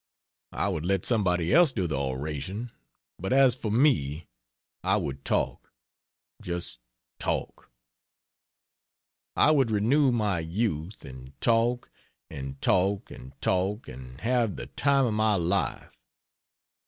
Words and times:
I 0.53 0.67
would 0.69 0.83
let 0.83 1.05
somebody 1.05 1.53
else 1.53 1.71
do 1.71 1.85
the 1.85 1.95
oration, 1.95 2.71
but, 3.19 3.31
as 3.31 3.53
for 3.53 3.69
me, 3.71 4.29
I 4.83 4.97
would 4.97 5.23
talk 5.23 5.71
just 6.41 6.79
talk. 7.19 7.69
I 9.35 9.51
would 9.51 9.69
renew 9.69 10.11
my 10.11 10.39
youth; 10.39 11.05
and 11.05 11.39
talk 11.39 11.91
and 12.31 12.59
talk 12.63 13.11
and 13.11 13.39
talk 13.43 13.87
and 13.87 14.19
have 14.21 14.55
the 14.55 14.65
time 14.65 15.05
of 15.05 15.13
my 15.13 15.35
life! 15.35 16.01